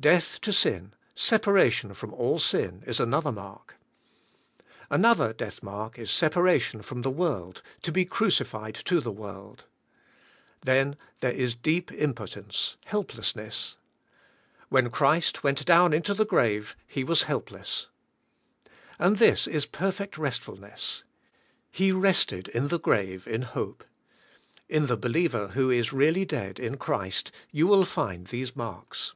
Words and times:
Death 0.00 0.40
to 0.40 0.52
sin, 0.52 0.94
separation 1.14 1.94
from 1.94 2.12
all 2.12 2.40
sin, 2.40 2.82
is 2.88 2.98
another 2.98 3.30
mark. 3.30 3.76
Another 4.90 5.32
death 5.32 5.62
mark 5.62 5.96
is 5.96 6.10
separation 6.10 6.82
from 6.82 7.02
the 7.02 7.10
world, 7.10 7.62
to 7.82 7.92
be 7.92 8.04
crucified 8.04 8.74
to 8.74 8.98
the 8.98 9.12
world. 9.12 9.62
Then 10.62 10.96
there 11.20 11.30
is 11.30 11.54
YlKl.r> 11.54 11.60
YOURSElyVKS 11.62 11.62
UNTO 11.62 11.62
GOD. 11.62 11.86
201 11.86 11.98
deep 12.00 12.02
impotence, 12.02 12.76
helplessness. 12.86 13.76
When 14.70 14.90
Christ 14.90 15.44
went 15.44 15.64
down 15.64 15.92
into 15.92 16.14
the 16.14 16.26
grave 16.26 16.74
He 16.88 17.04
was 17.04 17.22
helpless. 17.24 17.86
And 18.98 19.18
this 19.18 19.46
is 19.46 19.66
perfect 19.66 20.16
restf 20.16 20.52
ulness. 20.52 21.04
He 21.70 21.92
rested 21.92 22.48
in 22.48 22.66
the 22.66 22.80
grave 22.80 23.28
in 23.28 23.42
hope. 23.42 23.84
In 24.68 24.88
the 24.88 24.96
believer 24.96 25.48
who 25.54 25.70
is 25.70 25.92
really 25.92 26.24
dead 26.24 26.58
in 26.58 26.76
Christ 26.76 27.30
you 27.52 27.68
will 27.68 27.84
find 27.84 28.26
these 28.26 28.56
marks. 28.56 29.14